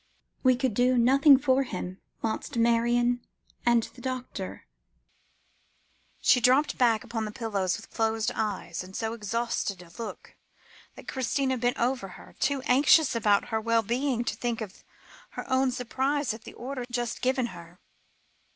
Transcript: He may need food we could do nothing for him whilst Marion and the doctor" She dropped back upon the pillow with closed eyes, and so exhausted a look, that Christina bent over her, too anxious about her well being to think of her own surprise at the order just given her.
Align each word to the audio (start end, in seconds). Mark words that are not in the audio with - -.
He 0.01 0.03
may 0.03 0.07
need 0.07 0.31
food 0.31 0.45
we 0.47 0.55
could 0.55 0.73
do 0.73 0.97
nothing 0.97 1.37
for 1.37 1.61
him 1.61 2.01
whilst 2.23 2.57
Marion 2.57 3.21
and 3.67 3.83
the 3.83 4.01
doctor" 4.01 4.65
She 6.19 6.39
dropped 6.41 6.75
back 6.79 7.03
upon 7.03 7.25
the 7.25 7.31
pillow 7.31 7.61
with 7.61 7.91
closed 7.91 8.31
eyes, 8.33 8.83
and 8.83 8.95
so 8.95 9.13
exhausted 9.13 9.83
a 9.83 9.91
look, 10.01 10.35
that 10.95 11.07
Christina 11.07 11.55
bent 11.55 11.77
over 11.77 12.07
her, 12.17 12.33
too 12.39 12.63
anxious 12.65 13.15
about 13.15 13.49
her 13.49 13.61
well 13.61 13.83
being 13.83 14.23
to 14.23 14.35
think 14.35 14.59
of 14.59 14.83
her 15.37 15.47
own 15.47 15.69
surprise 15.69 16.33
at 16.33 16.45
the 16.45 16.53
order 16.53 16.83
just 16.89 17.21
given 17.21 17.45
her. 17.53 17.79